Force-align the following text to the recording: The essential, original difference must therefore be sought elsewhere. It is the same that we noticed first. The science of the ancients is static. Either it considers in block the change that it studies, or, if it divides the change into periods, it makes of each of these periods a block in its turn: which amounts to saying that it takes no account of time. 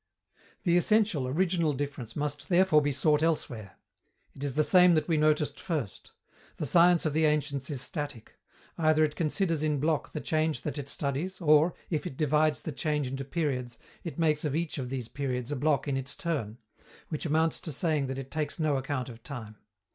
The 0.63 0.77
essential, 0.77 1.27
original 1.27 1.73
difference 1.73 2.15
must 2.15 2.49
therefore 2.49 2.81
be 2.81 2.91
sought 2.91 3.21
elsewhere. 3.21 3.77
It 4.33 4.43
is 4.43 4.55
the 4.55 4.63
same 4.63 4.95
that 4.95 5.07
we 5.07 5.15
noticed 5.15 5.59
first. 5.59 6.09
The 6.57 6.65
science 6.65 7.05
of 7.05 7.13
the 7.13 7.25
ancients 7.25 7.69
is 7.69 7.81
static. 7.81 8.33
Either 8.79 9.03
it 9.03 9.15
considers 9.15 9.61
in 9.61 9.79
block 9.79 10.11
the 10.11 10.19
change 10.19 10.61
that 10.63 10.79
it 10.79 10.89
studies, 10.89 11.39
or, 11.39 11.75
if 11.91 12.07
it 12.07 12.17
divides 12.17 12.61
the 12.61 12.71
change 12.71 13.05
into 13.05 13.23
periods, 13.23 13.77
it 14.03 14.17
makes 14.17 14.43
of 14.43 14.55
each 14.55 14.79
of 14.79 14.89
these 14.89 15.07
periods 15.07 15.51
a 15.51 15.55
block 15.55 15.87
in 15.87 15.95
its 15.95 16.15
turn: 16.15 16.57
which 17.09 17.27
amounts 17.27 17.59
to 17.59 17.71
saying 17.71 18.07
that 18.07 18.17
it 18.17 18.31
takes 18.31 18.57
no 18.59 18.77
account 18.77 19.07
of 19.07 19.21
time. 19.21 19.55